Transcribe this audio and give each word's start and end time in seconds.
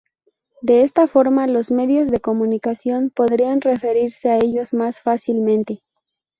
De 0.63 0.81
esta 0.81 1.07
forma 1.07 1.45
los 1.45 1.69
medios 1.69 2.09
de 2.09 2.19
comunicación 2.21 3.11
podrían 3.15 3.61
referirse 3.61 4.29
a 4.31 4.37
ellos 4.39 4.73
más 4.73 4.99
fácilmente. 4.99 5.83